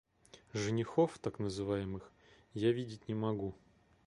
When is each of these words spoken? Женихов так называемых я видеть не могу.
Женихов 0.53 1.19
так 1.19 1.37
называемых 1.37 2.11
я 2.55 2.71
видеть 2.71 3.07
не 3.07 3.13
могу. 3.13 3.53